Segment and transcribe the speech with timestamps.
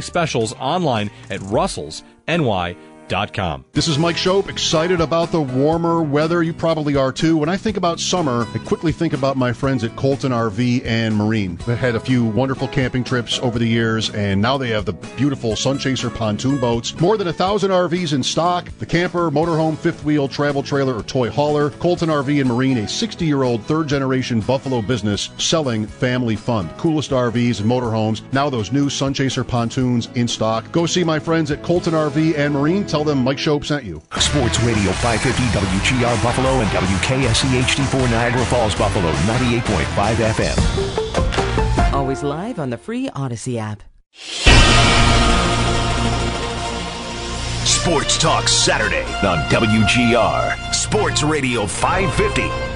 [0.00, 2.95] Specials online at russellsny.com.
[3.70, 6.42] This is Mike Schopp, excited about the warmer weather.
[6.42, 7.36] You probably are too.
[7.36, 11.14] When I think about summer, I quickly think about my friends at Colton RV and
[11.14, 11.56] Marine.
[11.66, 14.92] They had a few wonderful camping trips over the years, and now they have the
[14.92, 16.98] beautiful Sunchaser pontoon boats.
[16.98, 18.70] More than a thousand RVs in stock.
[18.78, 21.70] The camper, motorhome, fifth wheel, travel trailer, or toy hauler.
[21.70, 26.68] Colton RV and Marine, a 60 year old third generation Buffalo business selling family fun.
[26.70, 28.22] Coolest RVs and motorhomes.
[28.32, 30.72] Now those new Sunchaser pontoons in stock.
[30.72, 32.88] Go see my friends at Colton RV and Marine.
[32.96, 34.00] Tell them Mike Schopp sent you.
[34.18, 41.92] Sports Radio 550 WGR Buffalo and WKSE HD4 Niagara Falls Buffalo 98.5 FM.
[41.92, 43.82] Always live on the free Odyssey app.
[47.66, 52.75] Sports Talk Saturday on WGR Sports Radio 550.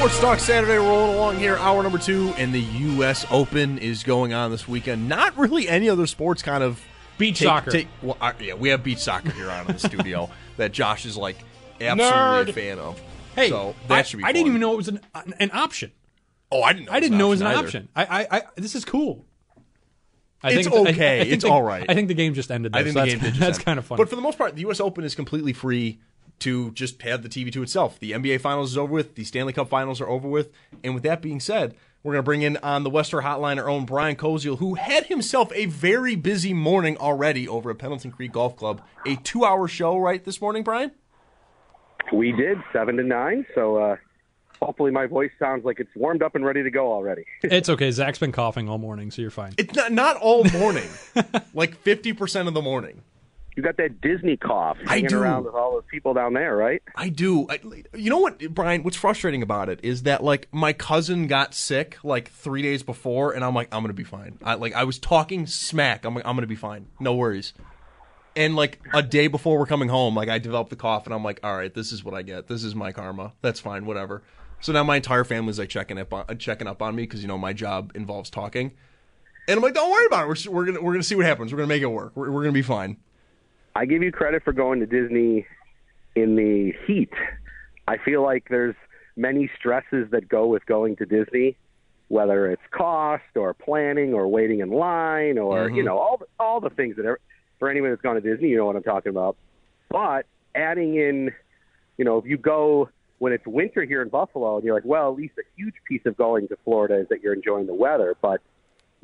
[0.00, 3.26] Sports Talk Saturday rolling along here, hour number two, and the U.S.
[3.30, 5.10] Open is going on this weekend.
[5.10, 6.82] Not really any other sports kind of
[7.18, 7.70] beach take, soccer.
[7.70, 11.04] Take, well, uh, yeah, we have beach soccer here on in the studio that Josh
[11.04, 11.36] is like
[11.82, 12.48] absolutely Nerd.
[12.48, 12.98] a fan of.
[13.36, 14.24] Hey, so that I, should be.
[14.24, 15.00] I didn't even know it was an
[15.38, 15.92] an option.
[16.50, 16.86] Oh, I didn't.
[16.86, 17.88] Know I didn't know it was an option.
[17.94, 19.26] I, I, I this is cool.
[20.42, 21.20] I It's think I- I okay.
[21.20, 21.84] think It's the- all right.
[21.86, 22.72] I think the game just ended.
[22.72, 23.98] Though, I think so the that's, game did just That's kind of funny.
[23.98, 24.80] But for the most part, the U.S.
[24.80, 26.00] Open is completely free
[26.40, 27.98] to just have the TV to itself.
[27.98, 29.14] The NBA Finals is over with.
[29.14, 30.50] The Stanley Cup Finals are over with.
[30.82, 33.68] And with that being said, we're going to bring in on the Western Hotline our
[33.68, 38.32] own Brian Koziol, who had himself a very busy morning already over at Pendleton Creek
[38.32, 38.80] Golf Club.
[39.06, 40.92] A two-hour show right this morning, Brian.
[42.12, 43.96] We did seven to nine, so uh,
[44.62, 47.24] hopefully my voice sounds like it's warmed up and ready to go already.
[47.42, 47.90] it's okay.
[47.90, 49.52] Zach's been coughing all morning, so you're fine.
[49.58, 50.88] It's not not all morning,
[51.54, 53.02] like fifty percent of the morning.
[53.60, 55.20] You got that Disney cough I hanging do.
[55.20, 56.82] around with all those people down there, right?
[56.96, 57.46] I do.
[57.50, 57.60] I,
[57.94, 58.82] you know what, Brian?
[58.82, 63.32] What's frustrating about it is that like my cousin got sick like three days before,
[63.32, 64.38] and I'm like, I'm gonna be fine.
[64.42, 66.06] I like I was talking smack.
[66.06, 66.86] I'm like, I'm gonna be fine.
[66.98, 67.52] No worries.
[68.34, 71.22] And like a day before we're coming home, like I developed the cough, and I'm
[71.22, 72.46] like, all right, this is what I get.
[72.46, 73.34] This is my karma.
[73.42, 73.84] That's fine.
[73.84, 74.22] Whatever.
[74.62, 77.28] So now my entire family's like checking up on checking up on me because you
[77.28, 78.72] know my job involves talking,
[79.48, 80.28] and I'm like, don't worry about it.
[80.28, 81.52] We're just- we're gonna we're gonna see what happens.
[81.52, 82.12] We're gonna make it work.
[82.14, 82.96] We're, we're gonna be fine.
[83.74, 85.46] I give you credit for going to Disney
[86.14, 87.12] in the heat.
[87.86, 88.74] I feel like there's
[89.16, 91.56] many stresses that go with going to Disney,
[92.08, 95.76] whether it's cost or planning or waiting in line or Mm-hmm.
[95.76, 97.20] you know all the, all the things that are,
[97.58, 99.36] for anyone that's gone to Disney, you know what I'm talking about.
[99.88, 101.30] But adding in,
[101.96, 102.88] you know, if you go
[103.18, 106.00] when it's winter here in Buffalo, and you're like, well, at least a huge piece
[106.06, 108.40] of going to Florida is that you're enjoying the weather, but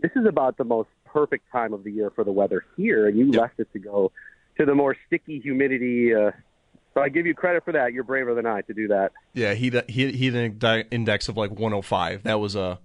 [0.00, 3.18] this is about the most perfect time of the year for the weather here, and
[3.18, 4.10] you left it to go
[4.58, 6.14] to the more sticky humidity.
[6.14, 6.30] Uh,
[6.94, 7.92] so I give you credit for that.
[7.92, 9.12] You're braver than I to do that.
[9.34, 12.22] Yeah, he he he had an index of like 105.
[12.22, 12.78] That was a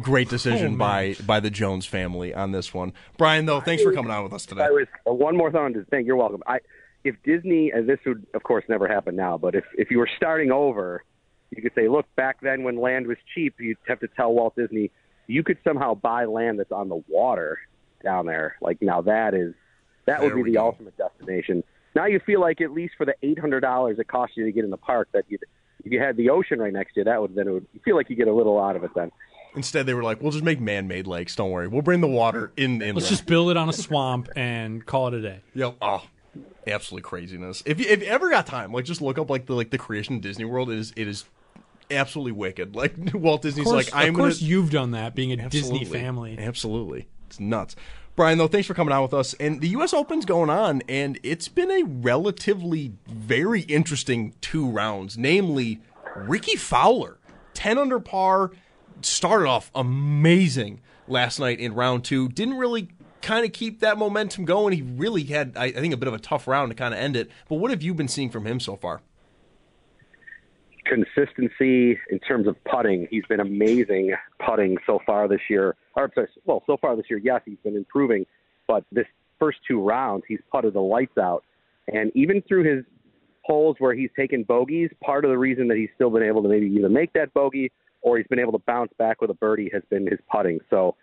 [0.00, 2.92] great decision Oh, by by the Jones family on this one.
[3.18, 4.62] Brian, though, thanks for coming on with us today.
[4.62, 6.06] I was uh, one more thing to think.
[6.06, 6.42] You're welcome.
[6.46, 6.58] I,
[7.02, 10.10] if Disney, and this would of course never happen now, but if if you were
[10.16, 11.02] starting over,
[11.50, 14.54] you could say, look, back then when land was cheap, you'd have to tell Walt
[14.54, 14.92] Disney
[15.26, 17.58] you could somehow buy land that's on the water
[18.04, 18.56] down there.
[18.60, 19.54] Like now that is
[20.06, 20.66] that There would be the go.
[20.66, 21.62] ultimate destination.
[21.94, 24.52] Now you feel like at least for the eight hundred dollars it cost you to
[24.52, 25.38] get in the park, that you
[25.84, 27.80] if you had the ocean right next to you, that would then it would you
[27.84, 29.10] feel like you get a little out of it then.
[29.54, 31.34] Instead, they were like, "We'll just make man-made lakes.
[31.34, 31.66] Don't worry.
[31.68, 35.08] We'll bring the water in inland." Let's just build it on a swamp and call
[35.08, 35.40] it a day.
[35.54, 35.76] Yep.
[35.80, 36.04] Oh,
[36.66, 37.62] absolutely craziness.
[37.64, 39.78] If you, if you ever got time, like just look up like the like the
[39.78, 40.70] creation of Disney World.
[40.70, 41.24] It is it is
[41.90, 42.74] absolutely wicked.
[42.76, 45.78] Like Walt Disney's course, like, I'm of course gonna, you've done that, being a Absolutely.
[45.78, 46.36] Disney family.
[46.38, 47.08] Absolutely.
[47.26, 47.76] It's nuts.
[48.14, 49.34] Brian, though, thanks for coming on with us.
[49.34, 49.92] And the U.S.
[49.92, 55.18] Open's going on, and it's been a relatively very interesting two rounds.
[55.18, 55.80] Namely,
[56.16, 57.18] Ricky Fowler,
[57.52, 58.52] 10 under par,
[59.02, 62.28] started off amazing last night in round two.
[62.30, 62.88] Didn't really
[63.20, 64.72] kind of keep that momentum going.
[64.72, 67.00] He really had, I, I think, a bit of a tough round to kind of
[67.00, 67.30] end it.
[67.48, 69.02] But what have you been seeing from him so far?
[70.88, 73.06] Consistency in terms of putting.
[73.10, 75.74] He's been amazing putting so far this year.
[75.96, 78.26] Or, sorry, well, so far this year, yes, he's been improving.
[78.68, 79.06] But this
[79.38, 81.44] first two rounds, he's putted the lights out.
[81.88, 82.84] And even through his
[83.42, 86.48] holes where he's taken bogeys, part of the reason that he's still been able to
[86.48, 87.70] maybe either make that bogey
[88.02, 90.58] or he's been able to bounce back with a birdie has been his putting.
[90.70, 90.96] So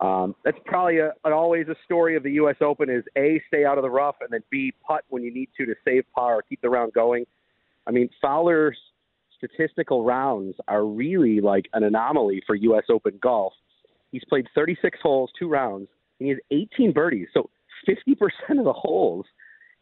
[0.00, 2.56] um, that's probably a, an, always a story of the U.S.
[2.60, 5.48] Open is A, stay out of the rough, and then B, putt when you need
[5.56, 7.24] to to save par or keep the round going.
[7.86, 8.78] I mean, Fowler's
[9.44, 12.84] statistical rounds are really like an anomaly for U.S.
[12.90, 13.52] Open golf.
[14.12, 15.88] He's played 36 holes, two rounds,
[16.20, 17.28] and he has 18 birdies.
[17.34, 17.50] So
[17.88, 19.26] 50% of the holes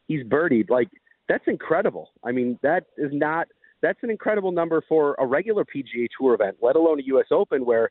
[0.08, 0.70] he's birdied.
[0.70, 0.88] Like,
[1.28, 2.10] that's incredible.
[2.24, 3.48] I mean, that is not–
[3.82, 7.26] that's an incredible number for a regular PGA Tour event, let alone a U.S.
[7.30, 7.90] Open where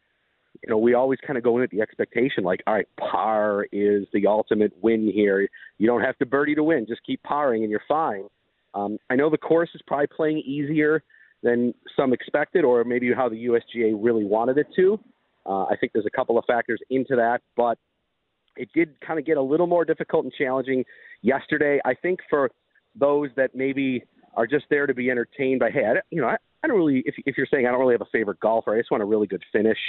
[0.63, 3.67] you know we always kind of go in at the expectation like, all right, par
[3.71, 5.47] is the ultimate win here.
[5.77, 8.23] You don't have to birdie to win; just keep parring and you're fine.
[8.73, 11.03] Um, I know the course is probably playing easier
[11.43, 14.99] than some expected, or maybe how the USGA really wanted it to.
[15.45, 17.77] Uh, I think there's a couple of factors into that, but
[18.55, 20.83] it did kind of get a little more difficult and challenging
[21.21, 21.79] yesterday.
[21.83, 22.51] I think for
[22.95, 24.03] those that maybe
[24.35, 27.03] are just there to be entertained by, hey, I, you know, I, I don't really,
[27.05, 29.05] if, if you're saying I don't really have a favorite golfer, I just want a
[29.05, 29.79] really good finish.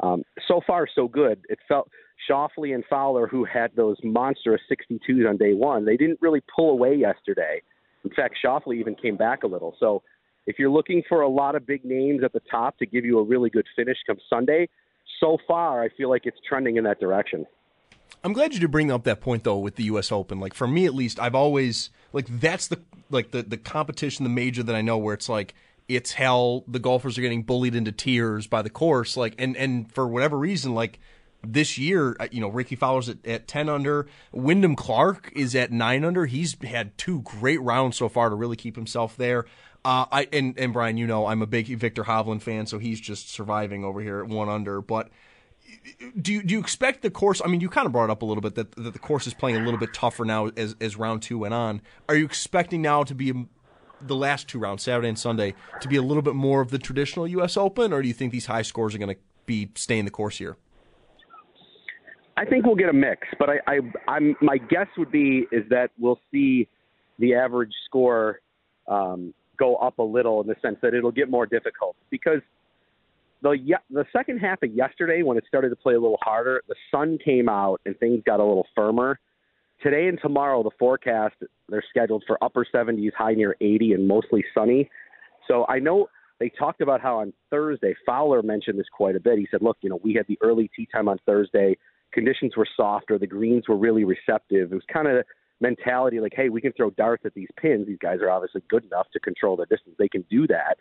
[0.00, 1.44] Um, so far, so good.
[1.48, 1.88] It felt
[2.28, 6.70] Schauffele and Fowler, who had those monstrous 62s on day one, they didn't really pull
[6.70, 7.62] away yesterday.
[8.04, 9.76] In fact, Schauffele even came back a little.
[9.78, 10.02] So
[10.46, 13.18] if you're looking for a lot of big names at the top to give you
[13.18, 14.68] a really good finish come Sunday,
[15.20, 17.46] so far I feel like it's trending in that direction.
[18.24, 20.12] I'm glad you did bring up that point though with the U.S.
[20.12, 20.38] Open.
[20.38, 22.80] Like for me at least, I've always like that's the
[23.10, 25.54] like the the competition, the major that I know where it's like
[25.88, 26.64] it's hell.
[26.68, 29.16] The golfers are getting bullied into tears by the course.
[29.16, 31.00] Like and and for whatever reason, like
[31.44, 34.06] this year, uh, you know, Ricky Fowler's at, at 10 under.
[34.30, 36.26] Wyndham Clark is at 9 under.
[36.26, 39.46] He's had two great rounds so far to really keep himself there.
[39.84, 43.00] Uh, I and, and Brian, you know, I'm a big Viktor Hovland fan, so he's
[43.00, 44.80] just surviving over here at 1 under.
[44.80, 45.08] But
[46.20, 47.42] do you, do you expect the course?
[47.44, 49.34] I mean, you kind of brought up a little bit that, that the course is
[49.34, 51.80] playing a little bit tougher now as, as round two went on.
[52.08, 53.32] Are you expecting now to be
[54.00, 56.78] the last two rounds, Saturday and Sunday, to be a little bit more of the
[56.78, 57.56] traditional U.S.
[57.56, 60.38] Open, or do you think these high scores are going to be staying the course
[60.38, 60.56] here?
[62.36, 65.68] I think we'll get a mix, but I, I, I'm my guess would be is
[65.68, 66.66] that we'll see
[67.18, 68.40] the average score
[68.88, 72.40] um, go up a little in the sense that it'll get more difficult because
[73.42, 73.56] the
[73.90, 77.18] the second half of yesterday, when it started to play a little harder, the sun
[77.24, 79.18] came out and things got a little firmer.
[79.80, 81.34] Today and tomorrow, the forecast
[81.68, 84.88] they're scheduled for upper 70s, high near 80, and mostly sunny.
[85.48, 89.38] So I know they talked about how on Thursday, Fowler mentioned this quite a bit.
[89.38, 91.76] He said, "Look, you know, we had the early tee time on Thursday.
[92.12, 93.18] Conditions were softer.
[93.18, 94.72] The greens were really receptive.
[94.72, 95.24] It was kind of
[95.62, 97.86] mentality like, hey, we can throw darts at these pins.
[97.86, 99.94] These guys are obviously good enough to control the distance.
[99.98, 100.76] They can do that."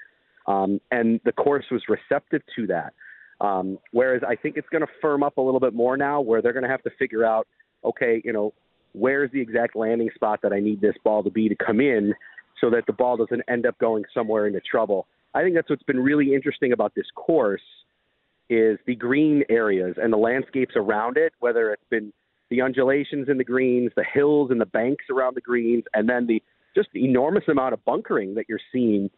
[0.51, 2.93] Um, and the course was receptive to that.
[3.39, 6.41] Um, whereas I think it's going to firm up a little bit more now, where
[6.41, 7.47] they're going to have to figure out,
[7.83, 8.53] okay, you know,
[8.93, 12.13] where's the exact landing spot that I need this ball to be to come in,
[12.59, 15.07] so that the ball doesn't end up going somewhere into trouble.
[15.33, 17.61] I think that's what's been really interesting about this course
[18.49, 22.11] is the green areas and the landscapes around it, whether it's been
[22.51, 26.27] the undulations in the greens, the hills and the banks around the greens, and then
[26.27, 26.43] the
[26.75, 29.09] just the enormous amount of bunkering that you're seeing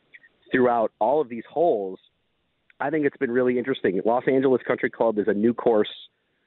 [0.51, 1.99] throughout all of these holes,
[2.79, 3.99] I think it's been really interesting.
[4.05, 5.89] Los Angeles Country Club is a new course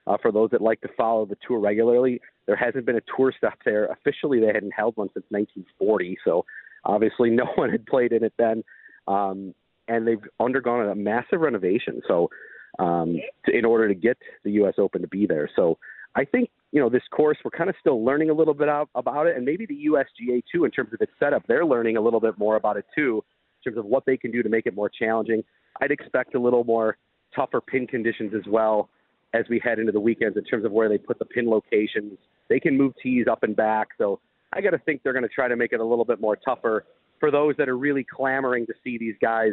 [0.07, 2.21] uh, for those that like to follow the tour regularly.
[2.47, 3.87] There hasn't been a tour stop there.
[3.87, 6.45] Officially, they hadn't held one since 1940, so
[6.85, 8.63] obviously no one had played in it then.
[9.09, 9.55] Um,
[9.89, 12.01] and they've undergone a massive renovation.
[12.09, 12.31] So,
[12.79, 13.17] um,
[13.47, 14.75] to, in order to get the U.S.
[14.79, 15.79] Open to be there, so
[16.17, 18.89] I think you know this course we're kind of still learning a little bit out,
[18.95, 21.47] about it, and maybe the USGA too in terms of its setup.
[21.47, 23.23] They're learning a little bit more about it too
[23.65, 25.45] in terms of what they can do to make it more challenging.
[25.81, 26.97] I'd expect a little more
[27.35, 28.89] tougher pin conditions as well
[29.35, 32.19] as we head into the weekends in terms of where they put the pin locations.
[32.49, 33.89] They can move tees up and back.
[33.99, 34.21] So
[34.53, 36.37] I got to think they're going to try to make it a little bit more
[36.37, 36.87] tougher
[37.21, 39.53] for those that are really clamoring to see these guys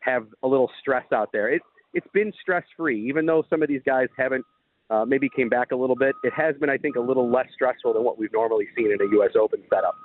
[0.00, 1.52] have a little stress out there.
[1.52, 1.62] It,
[1.92, 4.44] it's been stress free, even though some of these guys haven't
[4.90, 6.14] uh, maybe came back a little bit.
[6.24, 9.00] It has been, I think, a little less stressful than what we've normally seen in
[9.00, 9.30] a U.S.
[9.40, 9.96] Open setup.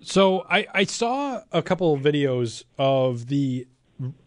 [0.00, 3.66] So I, I saw a couple of videos of the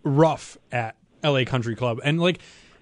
[0.03, 2.39] rough at LA Country Club, and like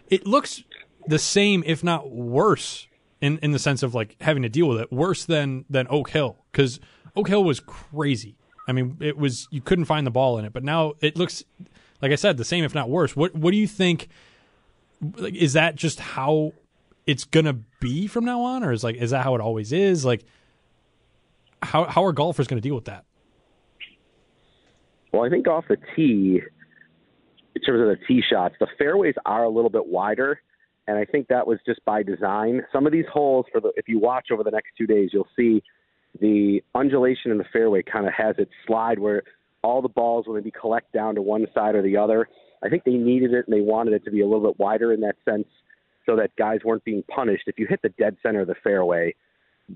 [0.09, 0.63] it looks
[1.07, 2.87] the same, if not worse,
[3.21, 6.09] in in the sense of like having to deal with it, worse than than Oak
[6.09, 6.79] Hill because
[7.15, 8.37] Oak Hill was crazy.
[8.67, 11.43] I mean, it was you couldn't find the ball in it, but now it looks
[12.01, 13.15] like I said the same, if not worse.
[13.15, 14.07] What what do you think?
[15.17, 16.53] Like, is that just how
[17.05, 20.05] it's gonna be from now on, or is like is that how it always is?
[20.05, 20.23] Like,
[21.61, 23.05] how how are golfers gonna deal with that?
[25.11, 26.41] Well, I think off the tee,
[27.55, 30.39] in terms of the tee shots, the fairways are a little bit wider,
[30.87, 32.61] and I think that was just by design.
[32.71, 35.27] Some of these holes, for the if you watch over the next two days, you'll
[35.35, 35.63] see
[36.19, 39.23] the undulation in the fairway kind of has it slide where
[39.63, 42.27] all the balls will maybe collect down to one side or the other.
[42.63, 44.93] I think they needed it and they wanted it to be a little bit wider
[44.93, 45.47] in that sense
[46.05, 47.43] so that guys weren't being punished.
[47.47, 49.13] If you hit the dead center of the fairway,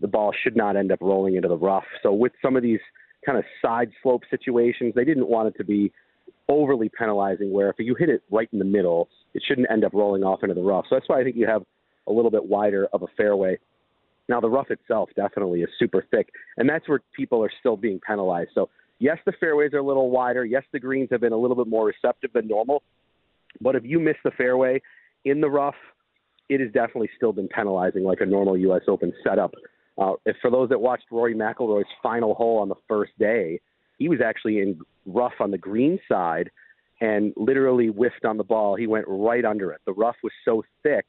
[0.01, 1.85] the ball should not end up rolling into the rough.
[2.01, 2.79] So with some of these
[3.25, 5.91] kind of side slope situations, they didn't want it to be
[6.49, 9.93] overly penalizing where if you hit it right in the middle, it shouldn't end up
[9.93, 10.85] rolling off into the rough.
[10.89, 11.63] So that's why I think you have
[12.07, 13.57] a little bit wider of a fairway.
[14.27, 17.99] Now the rough itself definitely is super thick, and that's where people are still being
[18.05, 18.51] penalized.
[18.53, 18.69] So
[18.99, 20.45] yes, the fairways are a little wider.
[20.45, 22.83] Yes, the greens have been a little bit more receptive than normal.
[23.61, 24.81] But if you miss the fairway
[25.25, 25.75] in the rough,
[26.49, 28.81] it has definitely still been penalizing like a normal U.S.
[28.87, 29.53] Open setup.
[29.97, 33.59] Uh, if for those that watched Rory McIlroy's final hole on the first day,
[33.97, 36.49] he was actually in rough on the green side
[36.99, 38.75] and literally whiffed on the ball.
[38.75, 39.81] He went right under it.
[39.85, 41.05] The rough was so thick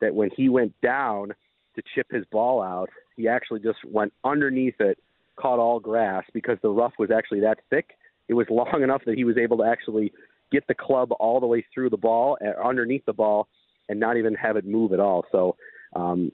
[0.00, 1.32] that when he went down
[1.76, 4.98] to chip his ball out, he actually just went underneath it,
[5.36, 7.90] caught all grass because the rough was actually that thick.
[8.28, 10.12] It was long enough that he was able to actually
[10.52, 13.48] get the club all the way through the ball, uh, underneath the ball,
[13.88, 15.24] and not even have it move at all.
[15.30, 15.56] So
[15.94, 16.32] um,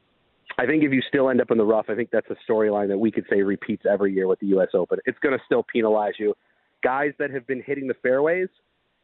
[0.58, 2.88] I think if you still end up in the rough, I think that's a storyline
[2.88, 4.68] that we could say repeats every year with the U.S.
[4.74, 4.98] Open.
[5.04, 6.34] It's going to still penalize you.
[6.82, 8.48] Guys that have been hitting the fairways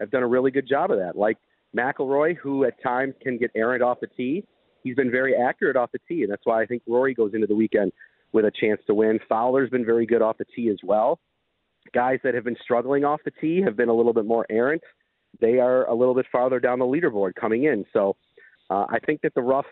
[0.00, 1.36] have done a really good job of that, like
[1.76, 4.44] McIlroy, who at times can get errant off the tee.
[4.82, 7.46] He's been very accurate off the tee, and that's why I think Rory goes into
[7.46, 7.92] the weekend
[8.32, 9.18] with a chance to win.
[9.28, 11.18] Fowler's been very good off the tee as well.
[11.94, 14.82] Guys that have been struggling off the tee have been a little bit more errant.
[15.40, 17.84] They are a little bit farther down the leaderboard coming in.
[17.92, 18.16] So
[18.70, 19.66] uh, I think that the rough,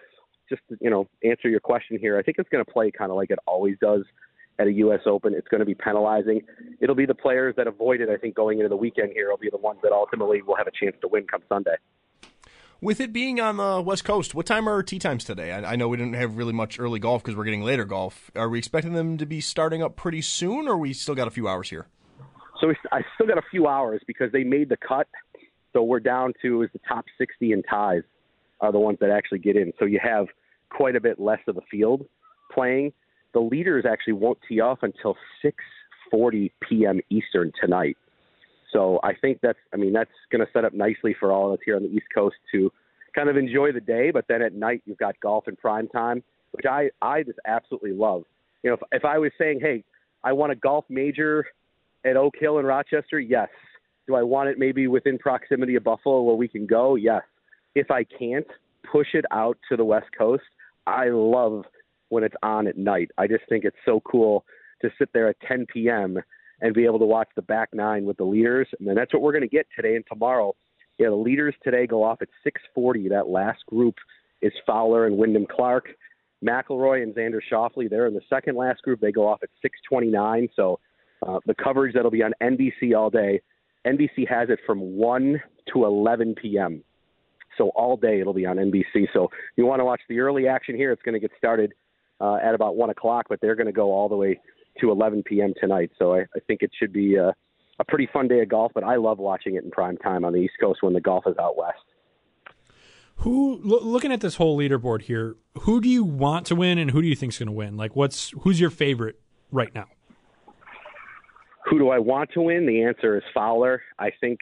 [0.48, 3.10] just to, you know, answer your question here, I think it's going to play kind
[3.10, 4.02] of like it always does
[4.58, 5.00] at a U.S.
[5.06, 5.32] Open.
[5.32, 6.42] It's going to be penalizing.
[6.80, 8.08] It'll be the players that avoid it.
[8.10, 10.66] I think going into the weekend here, will be the ones that ultimately will have
[10.66, 11.76] a chance to win come Sunday.
[12.82, 15.52] With it being on the West Coast, what time are tee times today?
[15.52, 18.30] I, I know we didn't have really much early golf because we're getting later golf.
[18.34, 21.30] Are we expecting them to be starting up pretty soon, or we still got a
[21.30, 21.88] few hours here?
[22.58, 25.08] So we, I still got a few hours because they made the cut.
[25.74, 28.00] So we're down to is the top 60 in ties
[28.62, 29.74] are the ones that actually get in.
[29.78, 30.28] So you have
[30.70, 32.06] quite a bit less of the field
[32.50, 32.94] playing.
[33.34, 37.00] The leaders actually won't tee off until 6:40 p.m.
[37.10, 37.98] Eastern tonight.
[38.72, 41.58] So I think that's I mean that's going to set up nicely for all of
[41.58, 42.70] us here on the East Coast to
[43.14, 46.22] kind of enjoy the day, but then at night you've got golf in prime time,
[46.52, 48.24] which I I just absolutely love.
[48.62, 49.84] You know, if if I was saying, "Hey,
[50.22, 51.46] I want a golf major
[52.04, 53.48] at Oak Hill in Rochester," yes.
[54.06, 56.96] Do I want it maybe within proximity of Buffalo where we can go?
[56.96, 57.22] Yes
[57.74, 58.46] if I can't
[58.90, 60.42] push it out to the West Coast,
[60.86, 61.64] I love
[62.08, 63.10] when it's on at night.
[63.18, 64.44] I just think it's so cool
[64.82, 66.18] to sit there at 10 p.m.
[66.60, 68.68] and be able to watch the back nine with the leaders.
[68.78, 70.54] And then that's what we're going to get today and tomorrow.
[70.98, 73.08] Yeah, the leaders today go off at 6:40.
[73.08, 73.94] That last group
[74.42, 75.88] is Fowler and Wyndham Clark.
[76.44, 79.00] McIlroy and Xander Schauffele, they're in the second last group.
[79.00, 80.48] They go off at 6:29.
[80.56, 80.78] So
[81.26, 83.40] uh, the coverage that'll be on NBC all day.
[83.86, 86.82] NBC has it from 1 to 11 p.m.
[87.56, 89.08] So all day it'll be on NBC.
[89.12, 90.92] So you want to watch the early action here.
[90.92, 91.72] It's going to get started
[92.20, 94.40] uh, at about one o'clock, but they're going to go all the way
[94.80, 95.52] to 11 p.m.
[95.60, 95.90] tonight.
[95.98, 97.34] So I, I think it should be a,
[97.78, 98.72] a pretty fun day of golf.
[98.74, 101.24] But I love watching it in prime time on the East Coast when the golf
[101.26, 101.78] is out west.
[103.16, 105.36] Who lo- looking at this whole leaderboard here?
[105.60, 107.76] Who do you want to win, and who do you think is going to win?
[107.76, 109.86] Like, what's who's your favorite right now?
[111.66, 112.66] Who do I want to win?
[112.66, 113.82] The answer is Fowler.
[113.98, 114.40] I think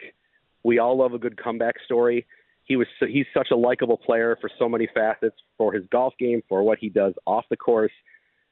[0.63, 2.25] we all love a good comeback story
[2.69, 6.41] he was he's such a likable player for so many facets for his golf game
[6.47, 7.91] for what he does off the course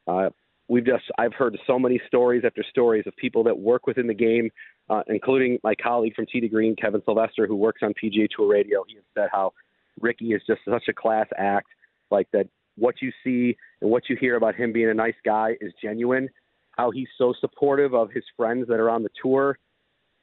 [0.08, 0.30] uh,
[0.68, 4.14] we've just i've heard so many stories after stories of people that work within the
[4.14, 4.50] game
[4.90, 8.84] uh, including my colleague from to green kevin sylvester who works on pga tour radio.
[8.88, 9.54] He has said how
[10.00, 11.68] ricky is just such a class act
[12.12, 15.56] like that what you see and what you hear about him being a nice guy
[15.60, 16.30] is genuine.
[16.72, 19.58] How he's so supportive of his friends that are on the tour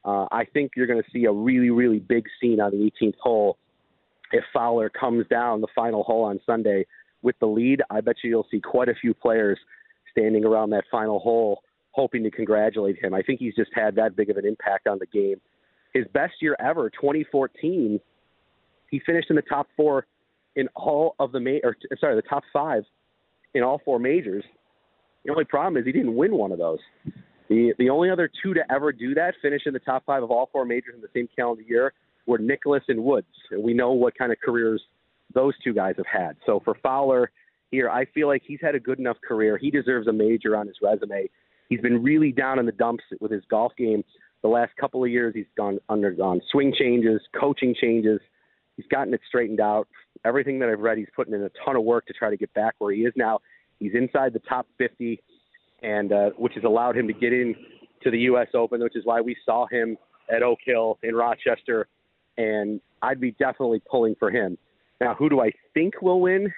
[0.04, 3.16] uh, I think you're going to see a really, really big scene on the 18th
[3.20, 3.58] hole
[4.32, 6.86] if Fowler comes down the final hole on Sunday
[7.22, 9.58] with the lead, I bet you you'll see quite a few players
[10.16, 11.62] standing around that final hole
[11.94, 13.14] hoping to congratulate him.
[13.14, 15.40] I think he's just had that big of an impact on the game.
[15.92, 18.00] His best year ever, 2014,
[18.90, 20.06] he finished in the top four
[20.56, 22.82] in all of the ma- or sorry, the top five
[23.54, 24.44] in all four majors.
[25.24, 26.80] The only problem is he didn't win one of those.
[27.48, 30.30] The the only other two to ever do that, finish in the top five of
[30.30, 31.92] all four majors in the same calendar year,
[32.26, 33.26] were Nicklaus and Woods.
[33.50, 34.82] And we know what kind of careers
[35.32, 36.36] those two guys have had.
[36.44, 37.30] So for Fowler
[37.74, 39.58] here, I feel like he's had a good enough career.
[39.58, 41.28] He deserves a major on his resume.
[41.68, 44.04] He's been really down in the dumps with his golf game
[44.42, 45.34] the last couple of years.
[45.34, 48.20] He's gone undergone swing changes, coaching changes.
[48.76, 49.88] He's gotten it straightened out.
[50.24, 52.52] Everything that I've read, he's putting in a ton of work to try to get
[52.54, 53.40] back where he is now.
[53.78, 55.20] He's inside the top 50
[55.82, 57.54] and uh, which has allowed him to get in
[58.02, 58.48] to the U.S.
[58.54, 59.96] Open, which is why we saw him
[60.34, 61.88] at Oak Hill in Rochester.
[62.36, 64.58] And I'd be definitely pulling for him.
[65.00, 66.52] Now, who do I think will win?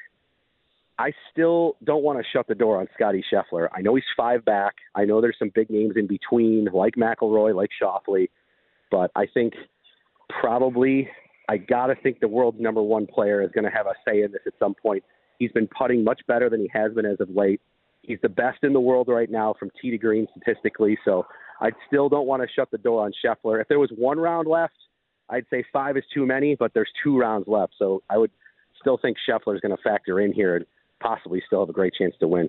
[0.99, 3.69] I still don't want to shut the door on Scotty Scheffler.
[3.75, 4.77] I know he's five back.
[4.95, 8.29] I know there's some big names in between, like McIlroy, like Schauffele,
[8.91, 9.53] but I think
[10.41, 11.09] probably
[11.49, 14.23] I got to think the world's number one player is going to have a say
[14.23, 15.05] in this at some point.
[15.39, 17.61] He's been putting much better than he has been as of late.
[18.03, 20.97] He's the best in the world right now from tee to green statistically.
[21.05, 21.27] So
[21.61, 23.61] I still don't want to shut the door on Scheffler.
[23.61, 24.75] If there was one round left,
[25.29, 27.75] I'd say five is too many, but there's two rounds left.
[27.79, 28.31] So I would
[28.81, 30.65] still think Scheffler is going to factor in here
[31.01, 32.49] possibly still have a great chance to win.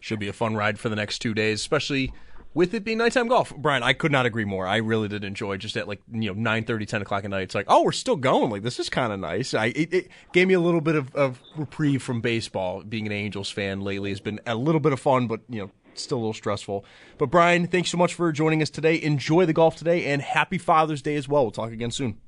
[0.00, 2.12] Should be a fun ride for the next two days, especially
[2.56, 3.52] with it being nighttime golf.
[3.56, 4.66] Brian, I could not agree more.
[4.66, 7.42] I really did enjoy just at like you know nine thirty, ten o'clock at night.
[7.42, 8.50] It's like, oh, we're still going.
[8.50, 9.52] Like this is kind of nice.
[9.54, 12.82] I it, it, gave me a little bit of, of reprieve from baseball.
[12.82, 15.70] Being an Angels fan lately has been a little bit of fun, but you know
[15.94, 16.84] still a little stressful.
[17.18, 19.00] But Brian, thanks so much for joining us today.
[19.02, 21.42] Enjoy the golf today, and happy Father's Day as well.
[21.42, 22.18] We'll talk again soon.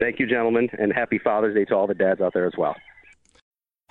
[0.00, 2.74] Thank you, gentlemen, and happy Father's Day to all the dads out there as well.